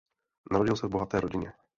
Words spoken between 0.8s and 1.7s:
v bohaté rodině.